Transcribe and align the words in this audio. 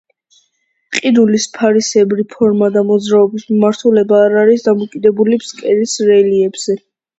ყინულის 0.99 1.45
ფარისებრი 1.57 2.25
ფორმა 2.31 2.71
და 2.79 2.83
მოძრაობის 2.89 3.45
მიმართულება 3.53 4.19
არ 4.23 4.41
არის 4.47 4.67
დამოკიდებული 4.71 5.41
ფსკერის 5.45 5.97
რელიეფზე. 6.11 6.81